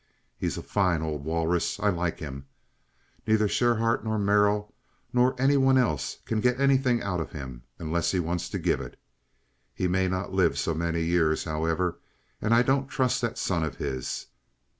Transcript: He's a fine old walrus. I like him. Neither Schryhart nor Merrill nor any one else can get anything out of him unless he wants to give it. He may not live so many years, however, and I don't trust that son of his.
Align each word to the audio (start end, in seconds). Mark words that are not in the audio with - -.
He's 0.35 0.57
a 0.57 0.63
fine 0.63 1.03
old 1.03 1.23
walrus. 1.23 1.79
I 1.79 1.89
like 1.89 2.17
him. 2.17 2.47
Neither 3.27 3.47
Schryhart 3.47 4.03
nor 4.03 4.17
Merrill 4.17 4.73
nor 5.13 5.39
any 5.39 5.57
one 5.57 5.77
else 5.77 6.17
can 6.25 6.41
get 6.41 6.59
anything 6.59 7.03
out 7.03 7.19
of 7.19 7.33
him 7.33 7.61
unless 7.77 8.09
he 8.09 8.19
wants 8.19 8.49
to 8.49 8.57
give 8.57 8.81
it. 8.81 8.99
He 9.75 9.87
may 9.87 10.07
not 10.07 10.33
live 10.33 10.57
so 10.57 10.73
many 10.73 11.01
years, 11.03 11.43
however, 11.43 11.99
and 12.41 12.51
I 12.51 12.63
don't 12.63 12.87
trust 12.89 13.21
that 13.21 13.37
son 13.37 13.63
of 13.63 13.75
his. 13.77 14.25